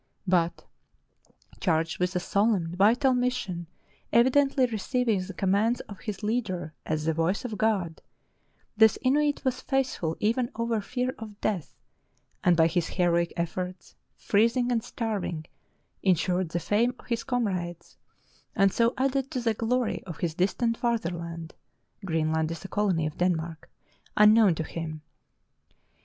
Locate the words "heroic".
12.87-13.31